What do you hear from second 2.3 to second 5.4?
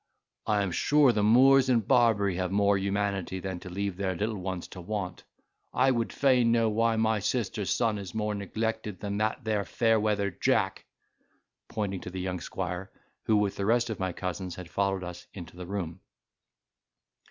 have more humanity than to leave their little ones to want.